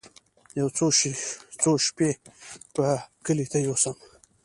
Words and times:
يو 0.59 0.67
څو 1.65 1.71
شپې 1.85 2.09
به 2.75 2.87
کلي 3.25 3.45
ته 3.51 3.57
يوسم. 3.67 3.95